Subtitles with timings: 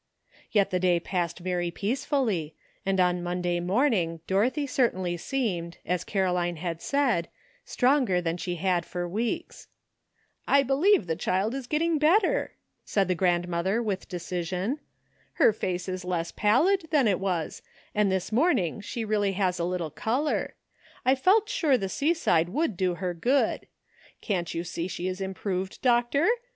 [0.49, 6.55] Yet the day passed very peacefully, and on Monday morning Dorothy certainly seemed, as Caroline
[6.55, 7.29] had said,
[7.65, 9.67] stronger than she had for weeks.
[10.47, 14.79] "I believe the child is getting better," said the grandmother, with decision.
[15.33, 17.61] "Her face is less pallid than it was,
[17.93, 20.55] and this morning she really has a little color.
[21.05, 23.67] I felt sure the seaside would do her good.
[24.19, 25.79] Can't you see she is improved.
[25.83, 26.27] Doctor?